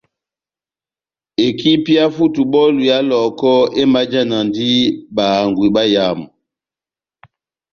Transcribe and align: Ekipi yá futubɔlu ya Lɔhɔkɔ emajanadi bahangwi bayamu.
Ekipi 1.47 1.91
yá 1.97 2.05
futubɔlu 2.15 2.81
ya 2.91 2.97
Lɔhɔkɔ 3.09 3.51
emajanadi 3.81 4.71
bahangwi 5.15 5.67
bayamu. 5.75 6.25